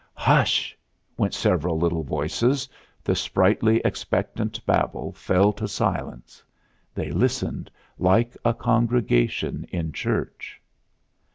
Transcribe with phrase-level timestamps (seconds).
[0.15, 0.75] "Hush!"
[1.15, 2.67] went several little voices;
[3.03, 6.43] the sprightly, expectant Babel fell to silence;
[6.95, 10.59] they listened like a congregation in church.